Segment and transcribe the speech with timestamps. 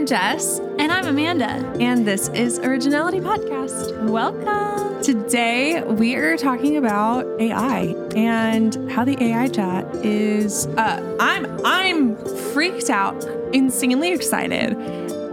[0.00, 1.44] I'm Jess, And I'm Amanda.
[1.78, 4.02] and this is Originality Podcast.
[4.08, 5.02] Welcome.
[5.02, 10.66] Today we are talking about AI and how the AI chat is.
[10.68, 12.16] Uh, I'm I'm
[12.54, 14.72] freaked out, insanely excited,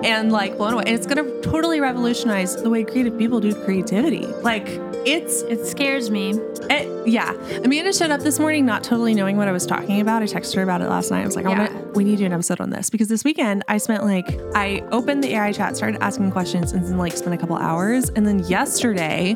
[0.04, 0.84] and like blown away.
[0.86, 4.26] And it's gonna totally revolutionize the way creative people do creativity.
[4.28, 4.68] Like
[5.06, 6.32] it's It scares me.
[6.70, 7.32] It, yeah.
[7.64, 10.22] Amanda showed up this morning not totally knowing what I was talking about.
[10.24, 11.22] I texted her about it last night.
[11.24, 11.74] I was like, I Yeah.
[11.74, 14.40] wanna, we need to do an episode on this because this weekend I spent like,
[14.54, 18.10] I opened the AI chat, started asking questions, and then like spent a couple hours.
[18.10, 19.36] And then yesterday,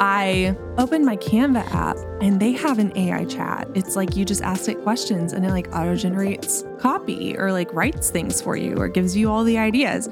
[0.00, 3.68] I opened my Canva app and they have an AI chat.
[3.74, 7.72] It's like you just ask it questions and it like auto generates copy or like
[7.74, 10.08] writes things for you or gives you all the ideas.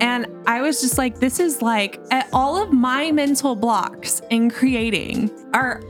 [0.00, 4.50] And I was just like, this is like at all of my mental blocks in
[4.50, 5.82] creating are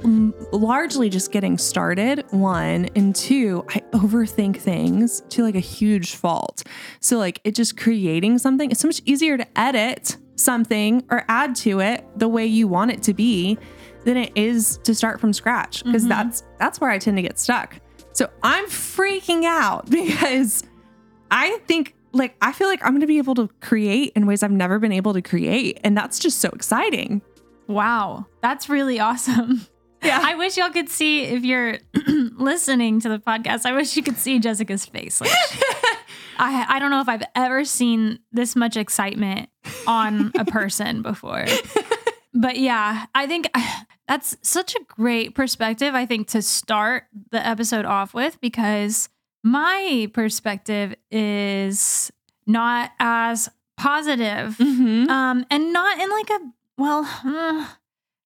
[0.52, 2.24] largely just getting started.
[2.30, 6.62] One and two, I overthink things to like a huge fault.
[7.00, 11.56] So, like, it just creating something, it's so much easier to edit something or add
[11.56, 13.58] to it the way you want it to be
[14.04, 16.10] than it is to start from scratch because mm-hmm.
[16.10, 17.76] that's that's where I tend to get stuck.
[18.12, 20.62] So I'm freaking out because
[21.30, 24.42] I think like I feel like I'm going to be able to create in ways
[24.42, 27.22] I've never been able to create and that's just so exciting.
[27.66, 28.26] Wow.
[28.42, 29.66] That's really awesome.
[30.02, 30.20] Yeah.
[30.22, 33.66] I wish y'all could see if you're listening to the podcast.
[33.66, 35.20] I wish you could see Jessica's face.
[35.20, 35.30] Like,
[36.38, 39.48] I I don't know if I've ever seen this much excitement
[39.86, 41.46] on a person before.
[42.36, 43.48] But yeah, I think
[44.08, 49.08] that's such a great perspective I think to start the episode off with because
[49.46, 52.10] my perspective is
[52.46, 55.08] not as positive Mhm.
[55.08, 56.38] um and not in like a
[56.78, 57.02] well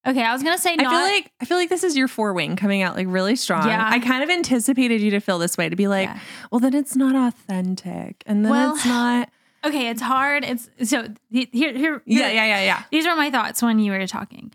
[0.07, 2.07] okay i was gonna say I not feel like I feel like this is your
[2.07, 3.67] four wing coming out like really strong.
[3.67, 3.87] Yeah.
[3.87, 6.19] I kind of anticipated you to feel this way to be like, Yeah.
[6.51, 9.29] well then it's not authentic and then Well, it's not
[9.65, 12.83] okay it's hard it's so he- here here Yeah, yeah, yeah, yeah.
[12.91, 14.51] these are my thoughts when you were talking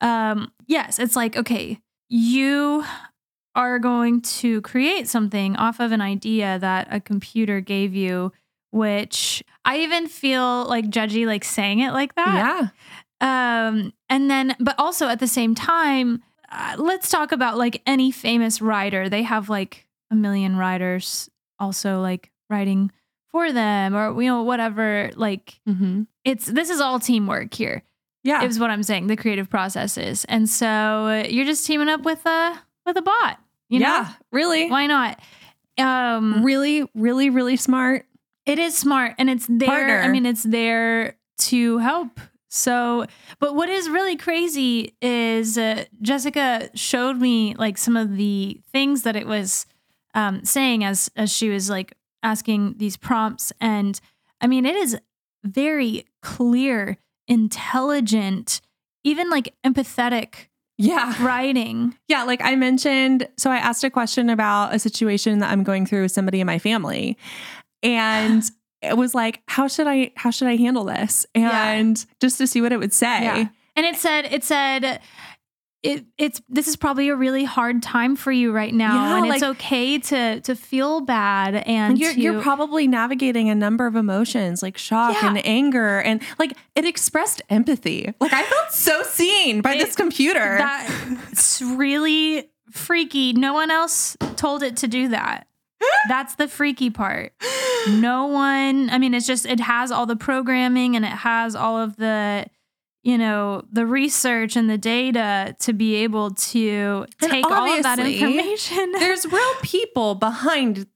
[0.00, 2.84] um yes it's like okay you
[3.56, 8.30] are going to create something off of an idea that a computer gave you
[8.70, 12.70] which i even feel like judgy like saying it like that
[13.22, 13.68] Yeah.
[13.68, 16.22] um and then but also at the same time
[16.52, 21.28] uh, let's talk about like any famous writer they have like a million writers
[21.58, 22.90] also like writing
[23.30, 26.06] for them or you know whatever like Mhm.
[26.24, 27.82] it's this is all teamwork here
[28.24, 28.44] Yeah.
[28.44, 32.02] is what i'm saying the creative process is and so uh, you're just teaming up
[32.02, 34.70] with a with a bot you know yeah, really.
[34.70, 35.20] why not
[35.78, 38.06] um Really, really, really smart.
[38.46, 39.68] it is smart and it's there.
[39.68, 40.00] Partner.
[40.02, 42.18] I mean, it's there to help.
[42.48, 43.04] So,
[43.40, 49.02] but what is really crazy is uh, Jessica showed me like some of the things
[49.02, 49.66] that it was
[50.14, 54.00] um, saying as as she was like asking these prompts, and
[54.40, 54.96] I mean, it is
[55.44, 56.96] very clear,
[57.28, 58.60] intelligent,
[59.04, 60.48] even like empathetic
[60.78, 61.14] Yeah.
[61.24, 61.96] writing.
[62.08, 65.86] Yeah, like I mentioned, so I asked a question about a situation that I'm going
[65.86, 67.16] through with somebody in my family.
[67.82, 68.42] And
[68.82, 71.26] it was like, how should I how should I handle this?
[71.34, 71.70] Yeah.
[71.70, 73.22] And just to see what it would say.
[73.22, 73.48] Yeah.
[73.74, 75.00] And it said, it said,
[75.86, 79.32] it, it's this is probably a really hard time for you right now, Yeah, and
[79.34, 83.86] it's okay to to feel bad and And you're, to, you're probably navigating a number
[83.86, 85.28] of emotions like shock Yeah.
[85.28, 88.12] and anger and like it expressed empathy.
[88.20, 90.56] Like I felt so seen by It- this computer.
[90.58, 93.32] that's really freaky.
[93.32, 95.46] No one else told it to do that.
[96.08, 97.32] That's the freaky part.
[97.88, 98.88] No one.
[98.90, 102.46] I mean, it's just it has all the programming and it has all of the
[103.06, 107.98] you know the research and the data to be able to take all of that
[108.00, 108.92] information.
[108.98, 110.86] There's real people behind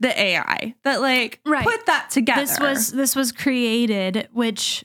[0.00, 1.64] the AI that like Right.
[1.64, 2.42] put that together.
[2.42, 4.84] this was this was created which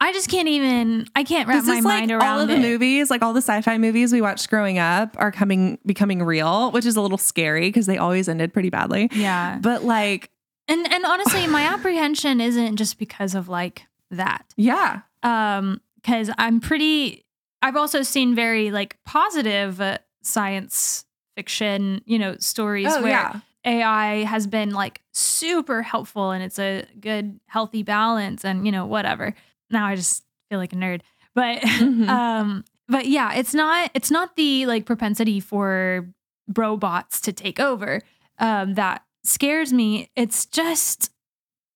[0.00, 2.48] i just can't even i can't wrap This my is like mind around all of
[2.48, 2.60] the it.
[2.60, 6.84] movies, like all the sci-fi movies we watched growing up, are coming becoming real, which
[6.86, 9.08] is a little scary because they always ended pretty badly.
[9.12, 10.30] yeah But like,
[10.68, 14.44] and and honestly my apprehension isn't just because of like that.
[14.56, 17.24] Yeah, um because i'm pretty
[17.62, 21.04] i've also seen very like positive uh, science
[21.36, 26.58] fiction you know stories oh where yeah, ai has been like super helpful and it's
[26.60, 29.34] a good healthy balance and you know whatever.
[29.70, 31.00] Now i just feel like a nerd
[31.34, 32.08] but Mhm.
[32.08, 36.06] um but yeah it's not it's not the like propensity for
[36.54, 38.00] robots to take over
[38.38, 40.08] um that scares me.
[40.14, 41.10] It's just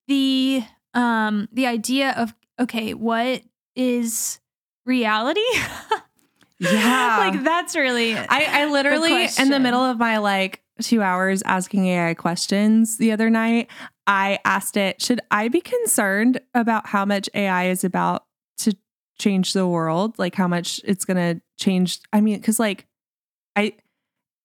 [0.06, 0.62] the
[0.94, 3.42] um the idea of okay what
[3.76, 4.40] is
[4.86, 5.40] reality
[6.58, 7.16] Yeah.
[7.32, 11.86] like that's really I, I literally in the middle of my like two hours asking
[11.86, 13.68] AI questions the other night,
[14.06, 18.24] I asked it, should I be concerned about how much AI is about
[18.58, 18.74] to
[19.18, 20.18] change the world?
[20.18, 22.00] Like how much it's going to change?
[22.14, 22.86] I mean, because like,
[23.56, 23.74] I,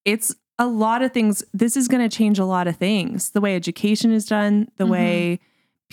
[0.03, 1.41] it's a lot of things.
[1.53, 3.31] This is going to change a lot of things.
[3.31, 4.89] The way education is done, the Mhm.
[4.89, 5.39] way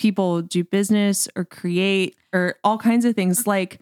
[0.03, 3.47] people do business or create, or all kinds of things.
[3.47, 3.79] Like,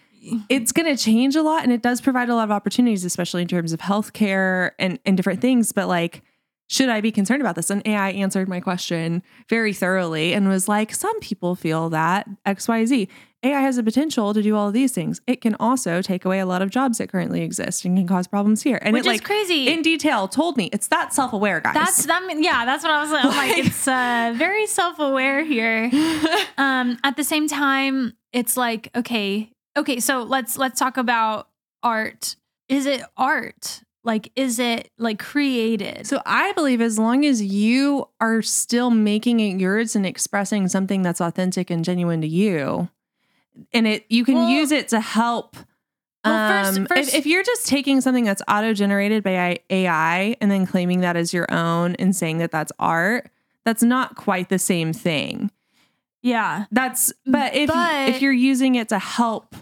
[0.50, 3.42] it's going to change a lot and it does provide a lot of opportunities especially
[3.42, 6.22] in terms of healthcare and and different things but like
[6.72, 10.68] should i be concerned about this and ai answered my question very thoroughly and was
[10.68, 13.08] like some people feel that xyz
[13.44, 16.40] ai has the potential to do all of these things it can also take away
[16.40, 19.10] a lot of jobs that currently exist and can cause problems here and Which it
[19.10, 19.68] is like crazy.
[19.68, 22.24] in detail told me it's that self-aware guys That's that.
[22.26, 23.24] mean- Yeah, that's what I was like.
[23.26, 25.90] Like, Like- it's uh, very self-aware here.
[26.58, 30.00] Um, at the same time, it's like, okay, okay.
[30.00, 31.48] So let's let's talk about
[31.82, 32.36] art.
[32.70, 33.82] Is it art?
[34.04, 36.08] Like, is it like created?
[36.08, 41.02] So I believe as long as you are still making it yours and expressing something
[41.04, 42.90] that's authentic and genuine to you,
[43.74, 45.56] and it you can Well- use it to help.
[46.26, 50.36] Well, first- um, first- if, if you're just taking something that's auto generated by AI
[50.42, 53.30] and then claiming that as your own and saying that that's art,
[53.66, 55.52] that's not quite the same thing.
[56.24, 59.56] yeah, That's but if But- if you're using it to help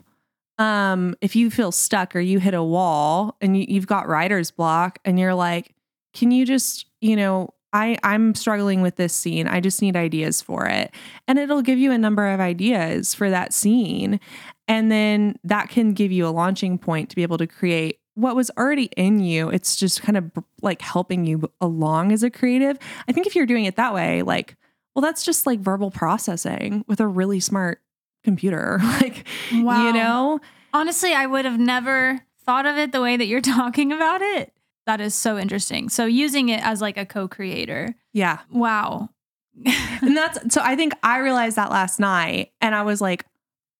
[0.59, 4.51] um if you feel stuck or you hit a wall and you, you've got writer's
[4.51, 5.73] block and you're like
[6.13, 9.47] can you just you know I I'm struggling with this scene.
[9.47, 10.91] I just need ideas for it.
[11.27, 14.19] And it'll give you a number of ideas for that scene.
[14.67, 18.35] And then that can give you a launching point to be able to create what
[18.35, 19.50] was already in you.
[19.50, 22.77] It's just kind of like helping you along as a creative.
[23.07, 24.56] I think if you're doing it that way like
[24.95, 27.81] well, that's just like verbal processing with a really smart
[28.24, 28.80] computer.
[29.01, 29.88] like, Wow.
[29.88, 30.39] you know,
[30.74, 34.54] honestly, I would have never thought of it the way that you're talking about it.
[34.86, 35.89] That is so interesting.
[35.89, 37.95] So using it as like a co-creator.
[38.13, 38.39] yeah.
[38.51, 39.10] Wow.
[40.01, 43.25] And that's so I think I realized that last night and I was like,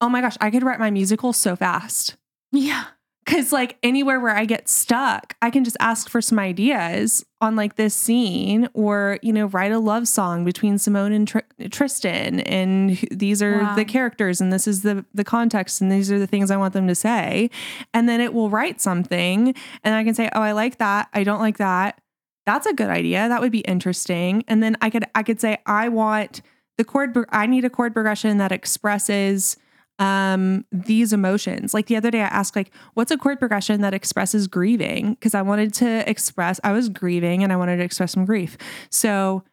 [0.01, 2.18] oh my gosh, I could write my musical so fast.
[2.51, 2.83] yeah.
[3.29, 7.55] Cause like anywhere where I get stuck, I can just ask for some ideas on
[7.55, 11.39] like this scene or, you know, write a love song between Simone and Tr-
[11.69, 12.39] Tristan.
[12.41, 13.75] And these are Wow.
[13.75, 16.73] the characters and this is the, the context and these are the things I want
[16.73, 17.51] them to say.
[17.93, 19.53] And then it will write something
[19.83, 21.09] and I can say, oh, I like that.
[21.13, 22.01] I don't like that.
[22.47, 23.29] That's a good idea.
[23.29, 24.43] That would be interesting.
[24.47, 26.41] And then I could, I could say, I want
[26.79, 29.55] the chord, I need a chord progression that expresses
[30.00, 33.94] um these emotions like the other day i asked like what's a chord progression that
[33.94, 38.13] expresses grieving because i wanted to express i was grieving and i wanted to express
[38.13, 38.57] some grief
[38.90, 39.44] so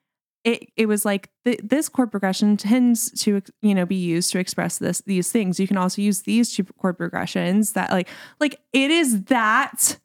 [0.45, 4.39] it it was like th- this chord progression tends to you know be used to
[4.39, 8.09] express this these things you can also use these two chord progressions that like
[8.39, 9.99] like it is that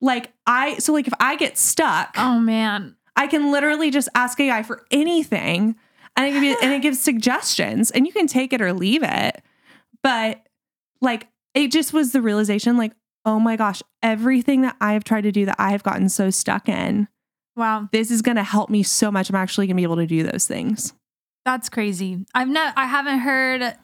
[0.00, 2.96] like i so like if i get stuck Oh man.
[3.16, 5.76] I can literally just ask AI for anything
[6.16, 9.42] and it, you, and it gives suggestions and you can take it or leave it.
[10.02, 10.46] But
[11.00, 12.92] like it just was the realization like,
[13.24, 16.68] oh my gosh, everything that I've tried to do that I have gotten so stuck
[16.68, 17.08] in,
[17.56, 17.88] Wow.
[17.92, 19.30] this is going to help me so much.
[19.30, 20.92] I'm actually going to be able to do those things.
[21.44, 22.24] That's crazy.
[22.34, 23.74] I've not I haven't heard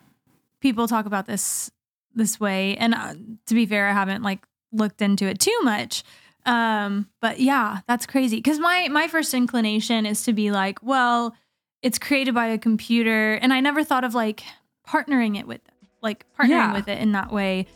[0.61, 1.71] people talk about this
[2.15, 3.15] this way and uh,
[3.47, 4.41] to be fair I haven't like
[4.73, 6.03] looked into it too much.
[6.45, 11.35] Um but yeah, that's crazy cuz my my first inclination is to be like, well,
[11.83, 14.43] it's created by a computer and I never thought of like
[14.87, 15.61] partnering it with
[16.03, 16.73] like partnering Yeah.
[16.75, 17.67] with it in that way.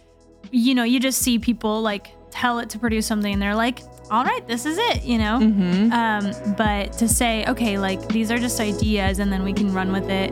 [0.50, 3.80] You know, you just see people like tell it to produce something and they're like,
[4.10, 5.38] "All right, this is it," you know?
[5.40, 5.92] Mm-hmm.
[5.92, 9.90] Um, but to say, okay, like these are just ideas and then we can run
[9.92, 10.30] with it,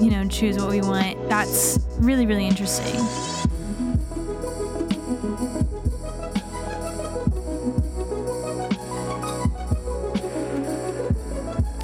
[0.00, 2.94] you know, choose what we want, that's really, really interesting.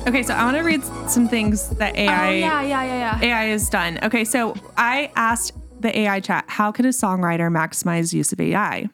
[0.05, 3.29] Okay, so I want to read some things that AI oh, yeah, yeah, yeah, yeah.
[3.29, 4.01] AI is done.
[4.03, 8.89] Okay, so I asked the AI chat, how could a songwriter maximize use of AI?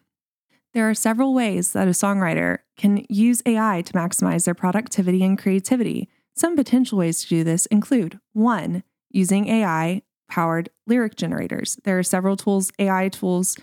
[0.75, 5.38] There are several ways that a songwriter can use AI to maximize their productivity and
[5.38, 6.11] creativity.
[6.37, 11.79] Some potential ways to do this include one, using AI powered lyric generators.
[11.85, 13.57] There are several tools, AI tools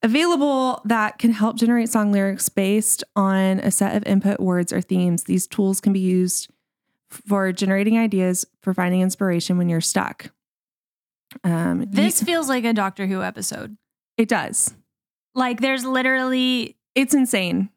[0.00, 4.80] available that can help generate song lyrics based on a set of input words or
[4.80, 5.24] themes.
[5.24, 6.52] These tools can be used
[7.10, 10.30] for generating ideas, for finding inspiration when you're stuck.
[11.44, 13.76] Um, This you- feels like a Doctor Who episode.
[14.16, 14.74] it does.
[15.34, 17.70] Like there's literally It's insane.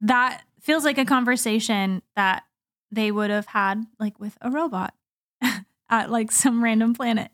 [0.00, 2.42] that feels like a conversation that
[2.90, 4.94] they would have had like with a robot
[5.88, 7.30] at like some random planet.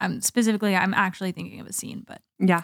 [0.00, 2.62] Um, specifically, I'm actually thinking of a scene, but Yeah.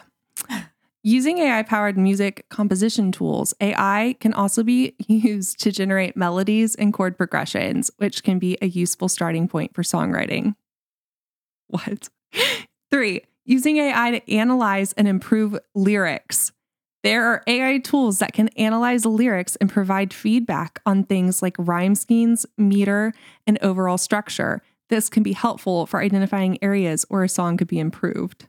[1.04, 6.92] Using AI powered music composition tools, AI can also be used to generate melodies and
[6.92, 10.54] chord progressions, which can be a useful starting point for songwriting.
[11.70, 12.08] What?
[12.90, 16.50] Three, using AI to analyze and improve lyrics.
[17.04, 21.94] There are AI tools that can analyze lyrics and provide feedback on things like rhyme
[21.94, 23.12] schemes, meter,
[23.46, 24.62] and overall structure.
[24.88, 28.46] This can be helpful for identifying areas where a song could be improved.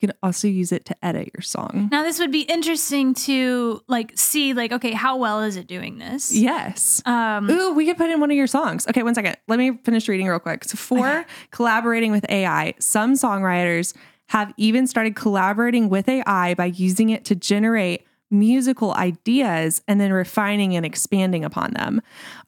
[0.00, 1.88] You can also use it to edit your song.
[1.92, 5.98] Now this would be interesting to like see like okay, how well is it doing
[5.98, 6.34] this?
[6.34, 7.02] Yes.
[7.04, 8.86] Um Ooh, we could put in one of your songs.
[8.88, 9.36] Okay, one second.
[9.46, 10.64] Let me finish reading real quick.
[10.64, 13.94] So, for collaborating with AI, some songwriters
[14.28, 20.12] have even started collaborating with AI by using it to generate musical ideas and then
[20.12, 22.00] refining and expanding upon them.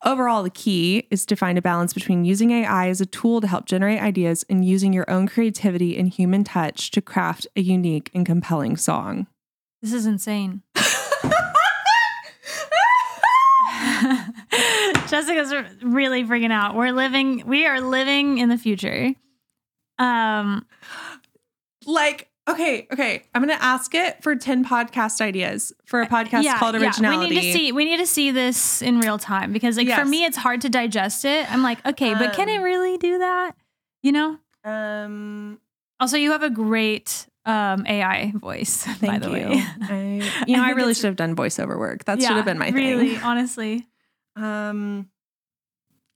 [0.04, 3.46] Overall, the key is to find a balance between using AI as a tool to
[3.46, 8.10] help generate ideas and using your own creativity and human touch to craft a unique
[8.14, 9.26] and compelling song.
[9.80, 10.62] this is insane.
[15.08, 16.74] Jessica's really freaking out.
[16.74, 19.12] We're living we are living in the future.
[19.98, 20.66] Um
[21.84, 23.22] Like, okay, okay.
[23.34, 27.28] I'm gonna ask it for 10 podcast ideas for a podcast called Originality.
[27.28, 30.04] We need to see we need to see this in real time because like for
[30.04, 31.50] me it's hard to digest it.
[31.52, 33.52] I'm like, okay, but can it Um, really do that?
[34.02, 34.38] You know?
[34.64, 35.60] Um
[36.00, 39.32] Also, you have a great um AI voice, by the you.
[39.32, 39.64] way.
[39.82, 42.04] I, you know, I think really should have done voiceover work.
[42.04, 43.22] That should have been my really, thing.
[43.24, 43.86] honestly.
[44.36, 45.08] Um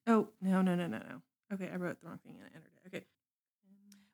[0.06, 1.22] Oh, no, no, no, no, no.
[1.52, 2.70] Okay, I wrote the wrong thing and I entered.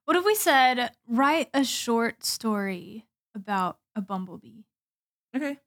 [0.05, 4.65] What if we said write a short story about a bumblebee?
[5.37, 5.59] Okay.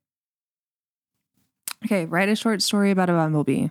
[1.86, 3.70] Okay, write a short story about a bumblebee.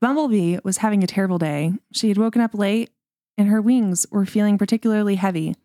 [0.00, 1.72] Bumblebee was having a terrible day.
[1.92, 2.90] She had woken up late
[3.36, 5.56] and her wings were feeling particularly heavy.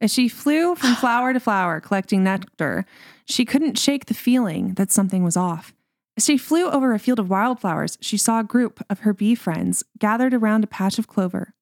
[0.00, 2.84] As she flew from flower to flower collecting nectar,
[3.24, 5.74] she couldn't shake the feeling that something was off.
[6.16, 9.34] As she flew over a field of wildflowers, she saw a group of her bee
[9.34, 11.53] friends gathered around a patch of clover.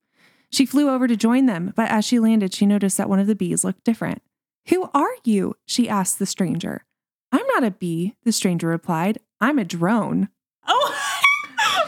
[0.53, 3.27] She flew over to join them, but as she landed, she noticed that one of
[3.27, 4.23] the bees looked different.
[4.69, 5.55] Who are you?
[5.67, 6.85] she asked the stranger.
[7.33, 9.19] I'm not a bee, the stranger replied.
[9.41, 10.29] I'm a drone.
[10.69, 10.95] Oh,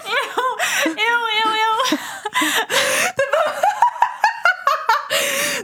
[0.87, 1.99] ew, ew, ew, ew.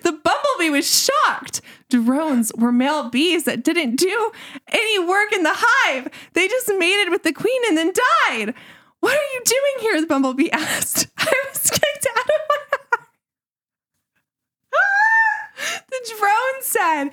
[0.02, 1.62] the bumblebee was shocked.
[1.88, 4.30] Drones were male bees that didn't do
[4.68, 6.08] any work in the hive.
[6.34, 7.92] They just mated with the queen and then
[8.28, 8.54] died.
[9.00, 10.00] What are you doing here?
[10.00, 11.06] The bumblebee asked.
[11.16, 13.06] I was kicked out of my hive.
[15.60, 17.08] the drone said,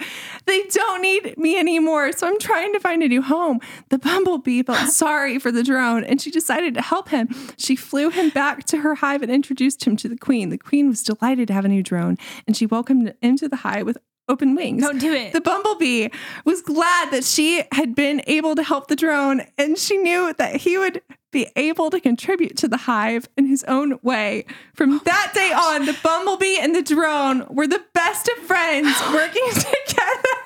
[0.45, 3.59] They don't need me anymore, so I'm trying to find a new home.
[3.89, 7.29] The bumblebee felt sorry for the drone and she decided to help him.
[7.57, 10.49] She flew him back to her hive and introduced him to the queen.
[10.49, 13.57] The queen was delighted to have a new drone and she welcomed him into the
[13.57, 13.97] hive with
[14.29, 14.83] open wings.
[14.83, 15.33] Don't do it.
[15.33, 16.09] The bumblebee
[16.45, 20.57] was glad that she had been able to help the drone, and she knew that
[20.57, 21.01] he would
[21.31, 24.45] be able to contribute to the hive in his own way.
[24.73, 29.45] From that day on, the bumblebee and the drone were the best of friends, working
[29.53, 30.37] together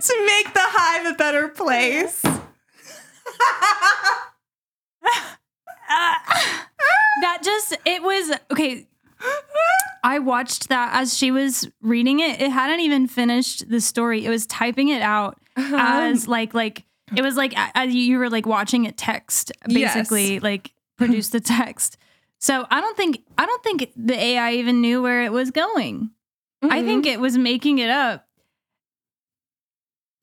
[0.00, 2.22] to make the hive a better place.
[7.20, 8.86] that just it was okay.
[10.04, 12.40] I watched that as she was reading it.
[12.40, 14.24] It hadn't even finished the story.
[14.24, 15.76] It was typing it out Uh-huh.
[15.76, 16.84] as like like
[17.16, 20.42] it was like as you were like watching it text basically Yes.
[20.42, 21.96] like produce the text.
[22.38, 26.10] So I don't think I don't think the AI even knew where it was going.
[26.62, 26.84] I Mhm.
[26.86, 28.26] think it was making it up.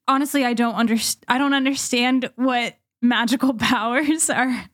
[0.08, 1.26] Honestly, I don't understand.
[1.28, 4.66] I don't understand what magical powers are.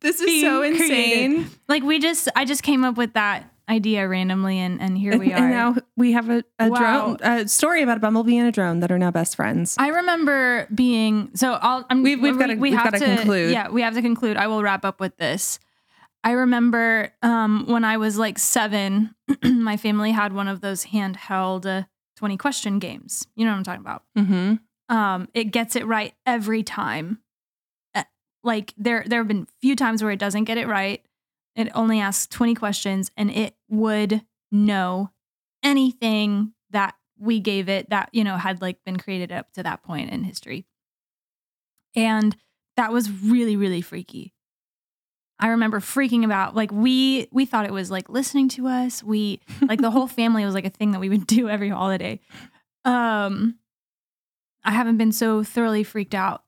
[0.00, 1.30] this is so being created.
[1.32, 1.50] insane.
[1.68, 5.32] Like we just, I just came up with that idea randomly, and and here we
[5.32, 5.36] are.
[5.36, 7.16] and now we have a, a Wow.
[7.16, 9.76] drone, a story about a bumblebee and a drone that are now best friends.
[9.78, 11.52] I remember being so.
[11.60, 11.86] I'll.
[11.90, 13.52] I'm, We've- we've gotta- we've have gotta to conclude.
[13.52, 14.36] Yeah, we have to conclude.
[14.36, 15.58] I will wrap up with this.
[16.24, 19.14] I remember um, when I was like seven,
[19.44, 21.84] my family had one of those handheld uh,
[22.16, 23.26] twenty question games.
[23.34, 24.02] You know what I'm talking about.
[24.16, 24.94] Mm-hmm.
[24.96, 27.18] um, it gets it right every time.
[27.94, 28.04] Uh,
[28.44, 31.04] Like there, there have been few times where it doesn't get it right.
[31.54, 35.10] It only asks 20 questions and it would know
[35.62, 39.82] anything that we gave it that, you know, had like been created up to that
[39.82, 40.66] point in history.
[41.94, 42.34] And
[42.76, 44.32] that was really, really freaky.
[45.38, 49.02] I remember freaking about like we we thought it was like listening to us.
[49.02, 52.20] We like the whole family was like a thing that we would do every holiday.
[52.84, 53.58] Um
[54.64, 56.44] I haven't been so thoroughly freaked out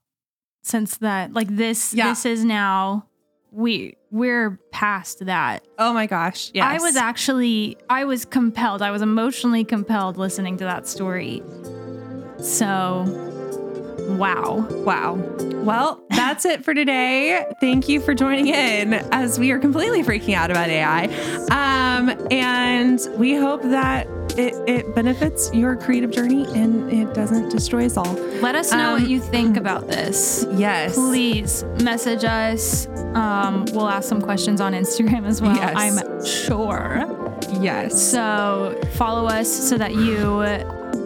[0.62, 1.32] since that.
[1.32, 2.08] Like this Yeah.
[2.10, 3.06] this is now
[3.50, 5.64] we we're past that.
[5.76, 6.52] Oh my gosh.
[6.54, 6.64] Yes.
[6.64, 8.80] I was actually I was compelled.
[8.80, 11.42] I was emotionally compelled listening to that story
[12.38, 13.02] So,
[14.16, 14.68] wow.
[14.84, 15.14] Wow.
[15.64, 17.44] Well, that's it for today.
[17.60, 21.06] Thank you for joining in as we are completely freaking out about AI.
[21.50, 24.06] Um, and we hope that
[24.38, 28.12] it, it benefits your creative journey and it doesn't destroy us all.
[28.40, 30.46] Let us know Um, what you think about this.
[30.52, 30.94] Yes.
[30.94, 32.86] Please message us.
[33.14, 35.54] Um, we'll ask some questions on Instagram as well.
[35.56, 35.74] Yes.
[35.76, 37.04] I'm sure.
[37.60, 38.00] Yes.
[38.10, 40.42] So follow us so that you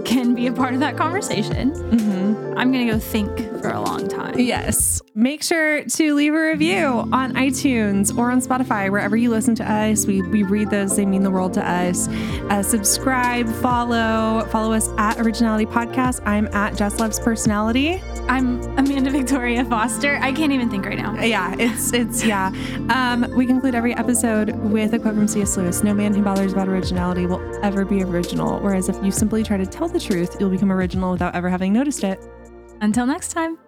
[0.05, 1.73] can be a part of that conversation.
[1.73, 2.18] Mhm.
[2.59, 4.39] I'm gonna go think for a long time.
[4.39, 5.01] Yes.
[5.15, 9.73] Make sure to leave a review on iTunes or on Spotify, wherever you listen to
[9.73, 10.07] us.
[10.07, 12.09] We, we read those, they mean the world to us.
[12.09, 16.21] Uh, subscribe, follow, follow us at Originality Podcast.
[16.27, 18.03] I'm at Jess Loves Personality.
[18.29, 20.19] I'm Amanda Victoria Foster.
[20.21, 21.15] I can't even think right now.
[21.21, 22.53] Yeah, it's, it's, yeah.
[22.91, 25.57] Um, we conclude every episode with a quote from C.S.
[25.57, 28.61] Lewis No man who bothers about originality will ever be original.
[28.61, 31.73] Whereas if you simply try to tell the truth, you'll become original without ever having
[31.73, 32.21] noticed it.
[32.81, 33.59] Until next time.